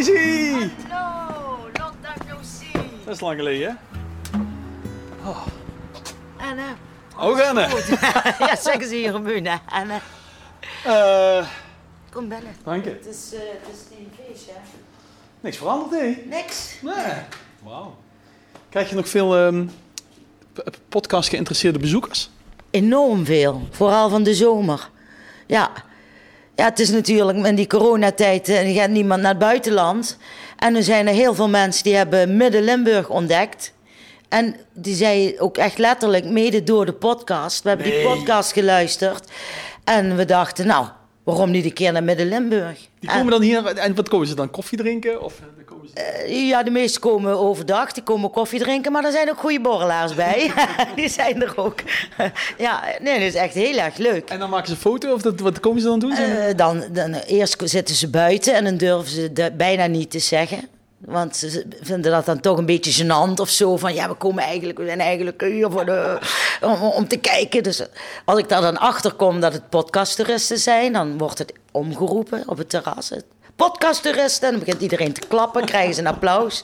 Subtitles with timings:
[0.00, 0.70] Daisy!
[0.88, 2.72] Hallo, long time no see.
[3.04, 3.74] Dat is lang geleden, hè?
[6.50, 6.74] Anne.
[7.18, 7.68] Oh, Anne.
[8.46, 9.56] ja, zeggen ze hier in hè.
[9.68, 10.00] Anne.
[10.84, 11.46] Eh,
[12.12, 12.56] Kom binnen.
[12.64, 12.90] dank je.
[12.90, 14.60] Het is, uh, het is geen feestje, hè?
[15.40, 16.22] Niks veranderd, hè?
[16.26, 16.78] Niks.
[16.82, 17.14] Nee.
[17.62, 17.96] Wauw.
[18.68, 19.66] Krijg je nog veel ehm,
[20.88, 22.30] podcast geïnteresseerde bezoekers?
[22.70, 23.68] Enorm veel.
[23.70, 24.90] Vooral van de zomer.
[25.46, 25.72] Ja.
[26.60, 30.16] Ja, het is natuurlijk met die coronatijd, er gaat niemand naar het buitenland.
[30.56, 33.72] En er zijn er heel veel mensen die hebben Midden-Limburg ontdekt.
[34.28, 37.62] En die zei ook echt letterlijk, mede door de podcast.
[37.62, 39.30] We hebben die podcast geluisterd.
[39.84, 40.86] En we dachten, nou,
[41.24, 42.88] waarom niet een keer naar Midden-Limburg?
[42.98, 44.50] Die En- komen dan hier en wat komen ze dan?
[44.50, 45.22] Koffie drinken?
[45.22, 45.34] Of
[45.94, 49.60] eh, Ja, de meesten komen overdag, die komen koffie drinken, maar er zijn ook goede
[49.60, 50.52] borrelaars bij.
[50.96, 51.80] die zijn er ook.
[52.58, 54.30] ja, nee, dat is echt heel erg leuk.
[54.30, 56.12] En dan maken ze een foto of dat, wat komen ze dan doen?
[56.12, 60.18] Eh, dan, dan, eerst zitten ze buiten en dan durven ze dat bijna niet te
[60.18, 60.68] zeggen.
[60.98, 63.76] Want ze vinden dat dan toch een beetje gênant of zo.
[63.76, 66.18] Van ja, we komen eigenlijk, we zijn eigenlijk hier voor de,
[66.60, 67.62] om, om te kijken.
[67.62, 67.82] Dus
[68.24, 72.58] als ik daar dan achter kom dat het podcasttoeristen zijn, dan wordt het omgeroepen op
[72.58, 73.10] het terras.
[73.60, 76.62] Podcasttoeristen, en dan begint iedereen te klappen, krijgen ze een applaus.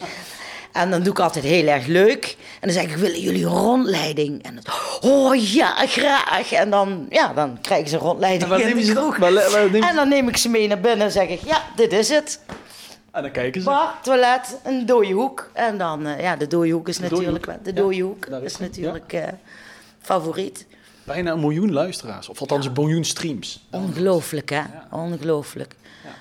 [0.72, 2.36] En dan doe ik altijd heel erg leuk.
[2.60, 4.42] En dan zeg ik, willen jullie een rondleiding?
[4.42, 4.74] En dan,
[5.10, 6.52] oh ja, graag.
[6.52, 10.08] En dan, ja, dan krijgen ze een rondleiding En neem je ze je- En dan
[10.08, 12.40] neem ik ze mee naar binnen en zeg ik, ja, dit is het.
[13.12, 13.66] En dan kijken ze.
[13.68, 15.50] Bar, toilet, een dode hoek.
[15.52, 17.64] En dan, eh, ja, de dode hoek is natuurlijk, hoek.
[17.64, 19.22] de Ja, dode hoek is natuurlijk eh,
[20.00, 20.66] favoriet.
[21.04, 22.28] Bijna een miljoen luisteraars.
[22.28, 23.66] Of althans een miljoen streams.
[23.70, 24.60] Ongelooflijk, hè?
[24.90, 25.74] Ongelooflijk.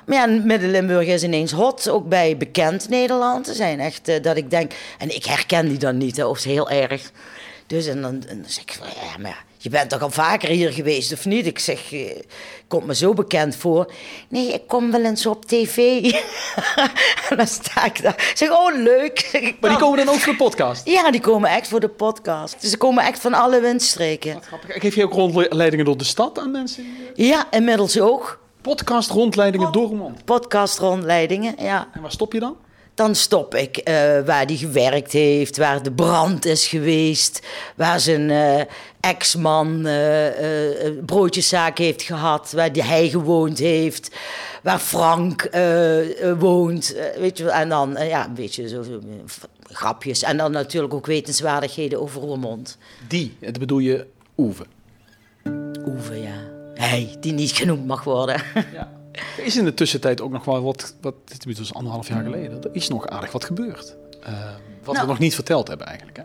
[0.05, 3.47] Maar ja, Midden-Limburg is ineens hot, ook bij bekend Nederland.
[3.47, 6.39] Er zijn echt eh, dat ik denk, en ik herken die dan niet, hè, of
[6.39, 7.11] ze heel erg.
[7.67, 10.50] Dus en dan, en dan zeg ik van, ja, maar je bent toch al vaker
[10.50, 11.45] hier geweest, of niet?
[11.45, 12.00] Ik zeg, eh,
[12.67, 13.92] komt me zo bekend voor.
[14.30, 15.77] Nee, ik kom wel eens op tv.
[17.30, 18.14] en dan sta ik daar.
[18.14, 19.20] Ik zeg, oh, leuk.
[19.32, 20.86] Zeg ik, Maar die "Nou." komen dan ook voor de podcast.
[20.88, 22.61] Ja, die komen echt voor de podcast.
[22.61, 24.33] Dus ze komen echt van alle windstreken.
[24.33, 24.76] Wat grappig.
[24.82, 26.86] Geef je ook rondleidingen door de stad aan mensen?
[27.15, 28.39] Ja, inmiddels ook.
[28.65, 30.26] Podcast rondleidingen door Roermond.
[30.26, 31.87] Podcast rondleidingen, ja.
[31.93, 32.58] En waar stop je dan?
[32.93, 33.93] Dan stop ik eh,
[34.26, 38.61] waar hij gewerkt heeft, waar de brand is geweest, waar zijn eh,
[38.99, 44.15] ex-man een broodjeszaak heeft gehad, waar die hij gewoond heeft,
[44.64, 45.49] waar Frank
[46.39, 46.95] woont.
[47.17, 48.99] weet je, en dan ja, een beetje zo, zo,
[49.71, 50.23] grapjes.
[50.23, 52.77] En dan natuurlijk ook wetenswaardigheden over Roermond.
[53.08, 54.05] Die, dat bedoel je
[54.37, 54.65] Oeve.
[55.86, 56.55] Oeve, ja.
[56.75, 58.41] Hij, die niet genoemd mag worden.
[58.73, 58.91] Ja.
[59.37, 62.63] Er is in de tussentijd ook nog wel wat, wat dit was anderhalf jaar geleden,
[62.63, 63.95] er is nog aardig wat gebeurd.
[64.23, 64.33] Eh,
[64.83, 65.05] wat Nou.
[65.05, 66.17] we nog niet verteld hebben eigenlijk.
[66.17, 66.23] Hè?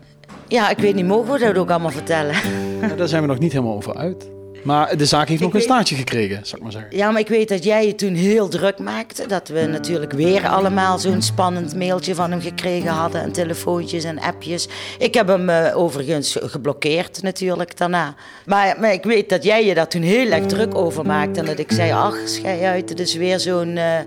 [0.49, 2.34] ja, ik weet niet, mogen we dat ook allemaal vertellen?
[2.81, 4.28] Nou, daar zijn we nog niet helemaal over uit.
[4.62, 6.97] Maar de zaak heeft nog een staartje gekregen, zou ik maar zeggen.
[6.97, 9.26] Ja, maar ik weet dat jij je toen heel druk maakte.
[9.26, 13.22] Dat we natuurlijk weer allemaal zo'n spannend mailtje van hem gekregen hadden.
[13.22, 14.69] En telefoontjes en appjes.
[14.98, 18.15] Ik heb hem eh, overigens geblokkeerd natuurlijk daarna.
[18.47, 21.41] Maar, maar ik weet dat jij je daar toen heel erg druk over maakte.
[21.41, 23.98] En dat ik zei, ach, schei uit, het is weer zo'n eh,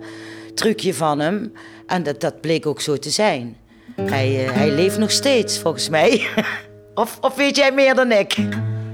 [0.54, 1.54] trucje van hem.
[1.88, 3.58] En dat, dat bleek ook zo te zijn.
[4.02, 6.28] Hij, eh, hij leeft nog steeds, volgens mij.
[6.94, 8.36] of, of weet jij meer dan ik?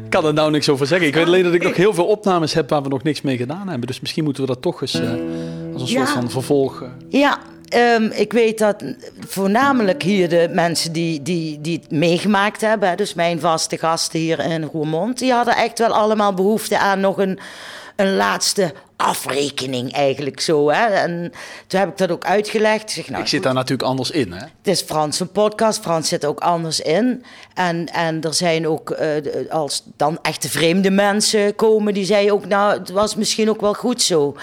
[0.10, 1.08] Ik kan er nou niks over zeggen.
[1.08, 3.38] Ik weet alleen dat ik nog heel veel opnames heb waar we nog niks mee
[3.38, 3.88] gedaan hebben.
[3.88, 5.10] Dus misschien moeten we dat toch eens eh,
[5.74, 6.06] als een Ja.
[6.06, 6.82] soort van vervolg...
[6.82, 7.38] eh, Ja,
[7.68, 8.84] ehm, ik weet dat
[9.28, 14.40] voornamelijk hier de mensen die, die, die het meegemaakt hebben, dus mijn vaste gasten hier
[14.40, 17.40] in Roermond, die hadden echt wel allemaal behoefte aan nog een,
[18.00, 20.70] een laatste afrekening eigenlijk zo.
[20.70, 20.86] Hè.
[20.86, 21.32] En
[21.68, 22.84] toen heb ik dat ook uitgelegd.
[22.84, 24.40] Ik, zeg, nou, ik zit daar natuurlijk anders in, hè?
[24.40, 25.82] het is Frans een podcast.
[25.82, 27.24] Frans zit ook anders in.
[27.54, 29.12] En, en er zijn ook, eh,
[29.50, 33.74] als dan echte vreemde mensen komen, die zeiden ook, nou, het was misschien ook wel
[33.74, 34.36] goed zo.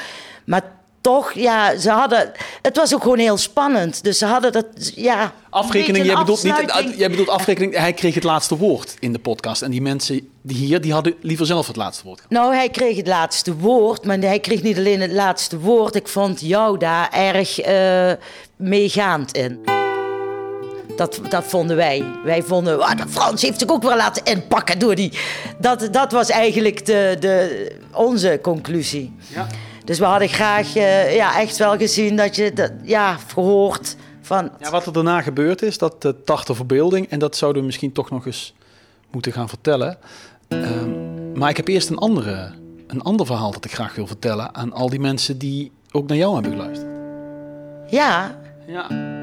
[0.45, 0.63] Maar
[1.07, 4.05] toch, ja, ze hadden, het was ook gewoon heel spannend.
[4.05, 5.33] Dus ze hadden dat, ja.
[5.51, 6.99] Afrekening, jij bedoelt, niet, afsluiting.
[6.99, 9.63] jij bedoelt afrekening, hij kreeg het laatste woord in de podcast.
[9.63, 12.23] En die mensen die hier, die hadden liever zelf het laatste woord.
[12.29, 15.95] Nou, hij kreeg het laatste woord, maar hij kreeg niet alleen het laatste woord.
[15.95, 18.13] Ik vond jou daar erg eh,
[18.57, 19.59] meegaand in.
[20.97, 22.05] Dat, dat vonden wij.
[22.25, 25.13] Wij vonden, ah, de Frans heeft zich ook wel laten inpakken door die...
[25.59, 29.13] Dat, dat was eigenlijk de, de, onze conclusie.
[29.35, 29.47] Ja.
[29.87, 34.51] Dus we hadden graag eh, ja, echt wel gezien dat je, dat, ja, gehoord van...
[34.59, 37.09] Ja, wat er daarna gebeurd is, dat de tachte verbeelding.
[37.09, 38.55] En dat zouden we misschien toch nog eens
[39.11, 39.99] moeten gaan vertellen.
[40.49, 42.53] Ehm, maar ik heb eerst een, andere,
[42.87, 46.17] een ander verhaal dat ik graag wil vertellen aan al die mensen die ook naar
[46.17, 46.91] jou hebben geluisterd.
[47.91, 49.15] Ja, Ja.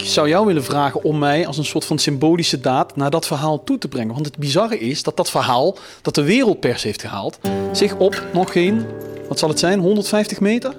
[0.00, 3.26] Ik zou jou willen vragen om mij als een soort van symbolische daad naar dat
[3.26, 4.14] verhaal toe te brengen.
[4.14, 7.38] Want het bizarre is dat dat verhaal, dat de wereldpers heeft gehaald,
[7.72, 8.86] zich op nog geen,
[9.28, 10.74] wat zal het zijn, 150 meter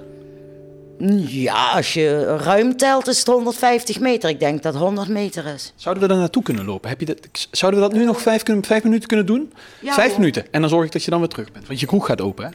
[1.26, 4.30] Ja, als je ruim telt is het 150 meter.
[4.30, 5.72] Ik denk dat het 100 meter is.
[5.76, 6.88] Zouden we daar naartoe kunnen lopen?
[6.88, 7.18] Heb je dat,
[7.50, 8.44] zouden we dat nu nog vijf,
[8.82, 9.52] minuten kunnen doen?
[9.80, 10.18] Ja, vijf hoor.
[10.18, 10.44] minuten.
[10.50, 11.66] En dan zorg ik dat je dan weer terug bent.
[11.66, 12.50] Want je kroeg gaat open, hè?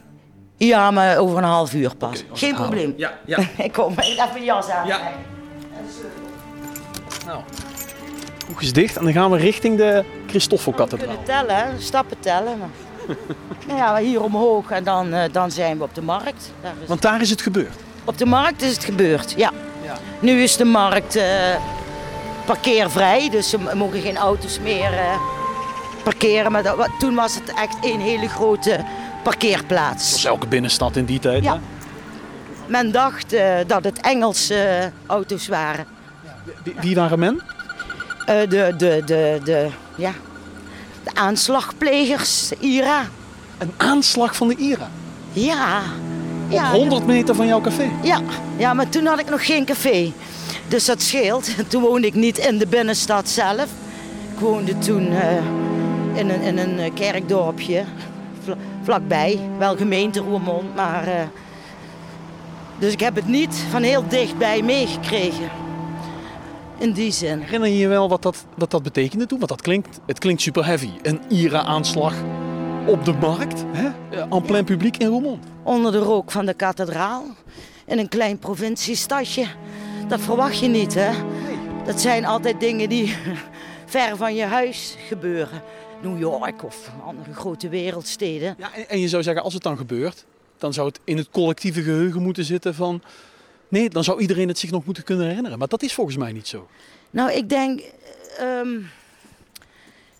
[0.56, 2.24] Ja, maar over een half uur pas.
[2.32, 2.94] Geen probleem.
[2.96, 3.38] Ja, ja.
[3.64, 4.86] ik kom even jas aan.
[4.86, 5.12] Ja.
[7.28, 7.40] Nou,
[8.38, 11.16] kroeg is dicht en dan gaan we richting de We Christoffelkathedraal.
[11.16, 12.58] kunnen tellen, stappen tellen.
[13.66, 16.52] nou ja, hier omhoog en dan, eh, dan zijn we op de markt.
[16.62, 16.88] Daar is...
[16.88, 17.74] Want daar is het gebeurd.
[18.04, 19.52] Op de markt is het gebeurd, ja.
[19.84, 19.98] Ja.
[20.20, 21.24] Nu is de markt eh,
[22.46, 25.20] parkeervrij, dus er mogen geen auto's meer eh,
[26.02, 26.52] parkeren.
[26.52, 28.84] Maar dat, toen was het echt een hele grote
[29.22, 30.08] parkeerplaats.
[30.08, 31.44] Zoals elke binnenstad in die tijd.
[31.44, 31.52] Ja.
[31.52, 31.60] hè?
[32.66, 35.97] Men dacht eh, dat het Engelse auto's waren.
[36.80, 37.40] Wie, waren men?
[38.26, 40.12] Eh, de, de, de, de, ja,
[41.04, 43.02] de aanslagplegers, IRA.
[43.58, 44.88] Een aanslag van de IRA.
[45.32, 45.82] Ja.
[46.46, 47.90] Op ja, 100 meter van jouw café.
[48.02, 48.20] Ja,
[48.56, 50.12] ja, maar toen had ik nog geen café.
[50.68, 51.48] Dus dat scheelt.
[51.70, 53.66] Toen woonde ik niet in de binnenstad zelf.
[54.32, 55.36] Ik woonde toen eh,
[56.14, 57.84] in een, in een eh, kerkdorpje
[58.44, 59.40] vla- vlakbij.
[59.58, 61.28] Wel gemeente Roermond, maar...
[62.78, 65.50] dus ik heb het niet van heel dichtbij meegekregen.
[66.78, 67.40] In die zin.
[67.40, 69.38] Herinner je je wel wat dat, wat dat betekende toen?
[69.38, 70.90] Want dat klinkt, het klinkt super heavy.
[71.02, 72.14] Een IRA-aanslag
[72.86, 73.64] op de markt.
[73.72, 73.88] Hè?
[74.16, 75.44] Eh, En plein publiek in Roermond.
[75.62, 77.24] Onder de rook van de kathedraal.
[77.86, 79.44] In een klein provinciestadje.
[80.08, 81.10] Dat verwacht je niet, hè?
[81.84, 83.14] Dat zijn altijd dingen die
[83.86, 85.62] ver van je huis gebeuren.
[86.02, 88.54] New York of andere grote wereldsteden.
[88.58, 90.24] Ja, en, en je zou zeggen, als het dan gebeurt,
[90.58, 93.02] dan zou het in het collectieve geheugen moeten zitten van...
[93.68, 95.58] Nee, dan zou iedereen het zich nog moeten kunnen herinneren.
[95.58, 96.68] Maar dat is volgens mij niet zo.
[97.10, 97.80] Nou, ik denk,
[98.38, 98.78] ehm,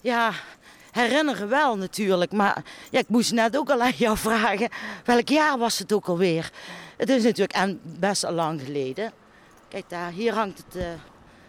[0.00, 0.32] ja,
[0.92, 2.32] herinneren wel natuurlijk.
[2.32, 4.68] Maar ja, ik moest net ook al aan jou vragen,
[5.04, 6.50] welk jaar was het ook alweer?
[6.96, 9.12] Het is natuurlijk en best al lang geleden.
[9.68, 10.86] Kijk daar, hier hangt het eh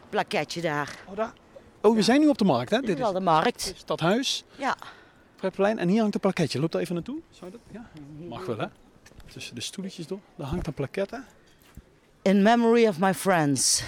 [0.09, 0.95] plaketje daar.
[1.07, 1.33] Oh, daar.
[1.81, 2.77] oh, we zijn nu op de markt, hè?
[2.77, 3.65] Dit Dit is wel de markt.
[3.65, 4.77] het stadhuis, Ja.
[5.35, 5.79] Vrijplein.
[5.79, 6.59] En hier hangt een plaketje.
[6.59, 7.19] Loop daar even naartoe.
[7.31, 7.59] Zou dat?
[7.71, 7.89] Ja,
[8.27, 8.65] mag wel, hè?
[9.33, 10.19] Tussen de stoeltjes door.
[10.35, 11.23] Daar hangt een plakette.
[12.25, 13.83] In memory of my friends.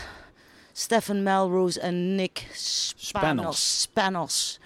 [0.73, 2.97] Stephen Melrose and Nick Spanos.
[2.97, 3.87] Spanos.
[3.87, 4.59] Spanos.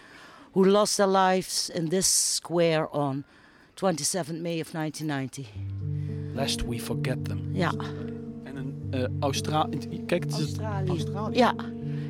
[0.53, 3.23] Who lost their lives in this square on
[3.75, 5.47] 27 May of 1990.
[6.33, 7.49] Lest we forget them.
[7.53, 7.71] Ja.
[8.43, 9.67] En een eh Austra...
[10.05, 10.89] Kijk, het is Australië.
[10.89, 11.37] Australië.
[11.37, 11.53] Ja,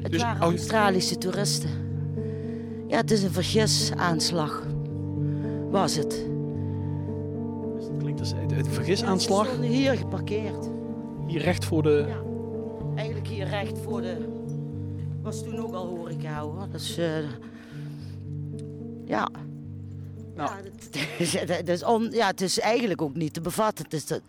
[0.01, 1.69] het Dus waren Aus- Australische toeristen.
[2.87, 4.63] Ja, het is een vergisaanslag.
[5.69, 6.09] Was het.
[7.75, 9.45] Dus dat klinkt als een vergisaanslag.
[9.45, 10.69] Ze stonden hier geparkeerd.
[11.27, 12.05] Hier recht voor de...
[12.07, 12.21] Ja,
[12.95, 14.17] eigenlijk hier recht voor de...
[15.21, 16.67] Was toen ook al horeca hoor.
[16.71, 17.05] Dus, eh,
[19.05, 19.29] ja.
[20.35, 20.49] Nou.
[21.17, 23.83] Ja, het, is, on, ja, het is eigenlijk ook niet te bevatten.
[23.85, 24.21] Het is dat,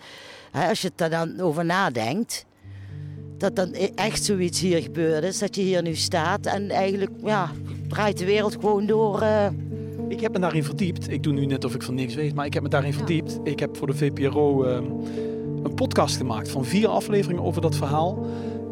[0.51, 2.47] hè, als je er dan over nadenkt,
[3.39, 5.39] dat dan e- echt zoiets hier gebeurd is.
[5.39, 7.51] Dat je hier nu staat en eigenlijk ja,
[7.89, 9.21] draait de wereld gewoon door.
[9.21, 9.47] eh,
[10.09, 11.11] Ik heb me daarin verdiept.
[11.11, 13.39] Ik doe nu net of ik van niks weet, maar ik heb me daarin verdiept.
[13.45, 14.85] Ik heb voor de VPRO ehm,
[15.67, 18.27] een podcast gemaakt van vier afleveringen over dat verhaal.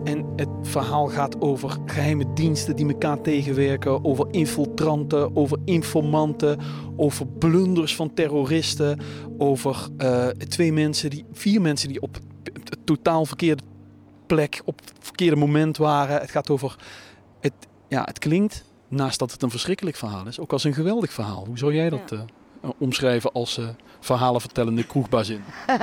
[0.04, 6.58] En het verhaal gaat over geheime diensten die elkaar tegenwerken, over infiltranten, over informanten,
[6.96, 8.98] over blunders van terroristen,
[9.38, 12.18] over eh, twee mensen, die, vier mensen die op
[12.52, 13.62] het totaal verkeerde
[14.26, 16.20] plek, op het verkeerde moment waren.
[16.20, 16.76] Het gaat over,
[17.40, 17.52] het,
[17.88, 21.44] ja, het klinkt naast dat het een verschrikkelijk verhaal is, ook als een geweldig verhaal.
[21.46, 22.24] Hoe zou jij dat Ja.
[22.62, 23.68] eh, omschrijven als eh
[24.00, 25.40] verhalenvertellende kroegbazin?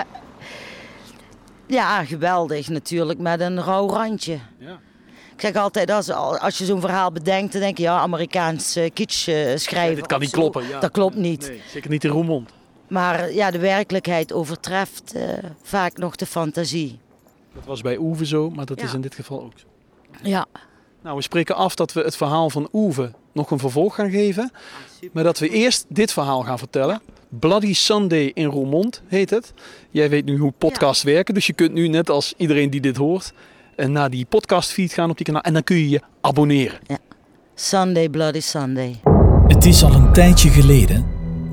[1.72, 4.40] ja, geweldig natuurlijk, met een rauw randje.
[4.58, 4.80] Ja.
[5.36, 8.90] Ik zeg altijd, als, als je zo'n verhaal bedenkt, dan denk je, ja, Amerikaans eh,
[8.94, 9.96] kitsch eh, schrijven.
[9.96, 10.38] dit kan niet zo.
[10.38, 10.68] kloppen.
[10.68, 10.80] Ja.
[10.80, 11.48] Dat klopt niet.
[11.48, 12.50] Nee, zeker niet in Roermond.
[12.88, 15.24] Maar ja, de werkelijkheid overtreft eh,
[15.62, 17.00] vaak nog de fantasie.
[17.56, 18.86] Dat was bij Oeve zo, maar dat Ja.
[18.86, 19.66] is in dit geval ook zo.
[20.24, 20.46] Ja.
[21.04, 24.52] Nou, we spreken af dat we het verhaal van Oeve nog een vervolg gaan geven.
[25.12, 27.02] Maar dat we eerst dit verhaal gaan vertellen.
[27.40, 29.54] Bloody Sunday in Roermond heet het.
[29.90, 32.98] Jij weet nu hoe podcasts werken, dus je kunt nu net als iedereen die dit
[32.98, 33.34] hoort...
[33.76, 36.80] eh, naar die podcastfeed gaan op die kanaal en dan kun je je abonneren.
[37.56, 39.00] Sunday, Bloody Sunday.
[39.48, 41.06] Het is al een tijdje geleden,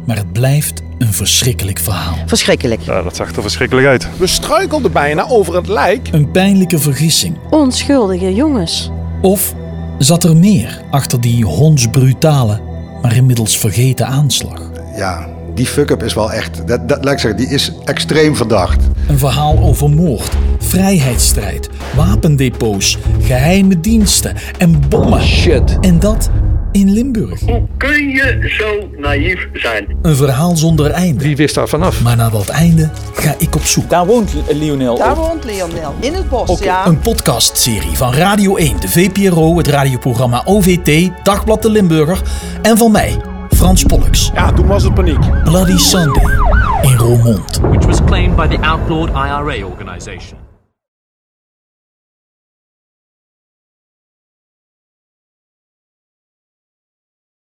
[0.07, 2.17] maar het blijft een verschrikkelijk verhaal.
[2.27, 2.81] Verschrikkelijk.
[2.81, 4.19] Ja, dat zag er verschrikkelijk uit.
[4.19, 6.09] We struikelden bijna over het lijk.
[6.13, 7.37] Een pijnlijke vergissing.
[7.51, 8.91] Onschuldige jongens.
[9.23, 9.55] Of
[9.99, 12.61] zat er meer achter die hondsbrutale,
[13.03, 14.71] maar inmiddels vergeten aanslag?
[14.97, 18.85] Ja, die fuck-up is wel echt, dat, dat, laat ik zeggen, die is extreem verdacht.
[19.09, 25.23] Een verhaal over moord, vrijheidsstrijd, wapendepots, geheime diensten en bommen.
[25.23, 25.79] Shit.
[25.81, 26.31] En dat
[26.73, 27.41] in Limburg.
[27.41, 29.97] Hoe kun je zo naïef zijn?
[30.03, 31.25] Een verhaal zonder einde.
[31.25, 32.03] Wie wist daar vanaf?
[32.03, 33.91] Maar naar dat einde ga ik op zoek.
[33.91, 34.99] Daar woont Lionel.
[34.99, 35.95] Daar woont Lionel.
[36.01, 36.87] In het bos, ja.
[36.87, 42.23] Een podcastserie van Radio 1, de VPRO, het radioprogramma OVT, Dagblad de Limburger
[42.63, 43.17] en van mij,
[43.59, 44.31] Frans Pollux.
[44.35, 45.45] Ja, toen was het paniek.
[45.45, 46.25] Bloody Sunday
[46.83, 47.61] in Roermond.
[47.63, 50.48] which was claimed by the outlawed IRA organization.